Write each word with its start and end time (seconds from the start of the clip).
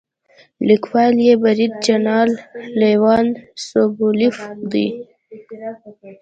لیکوال 0.67 1.15
یې 1.27 1.33
برید 1.43 1.73
جنرال 1.85 2.29
لیونید 2.79 3.35
سوبولیف 3.67 4.37
دی. 4.71 4.87